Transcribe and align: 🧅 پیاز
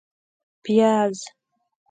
🧅 0.63 0.63
پیاز 0.63 1.17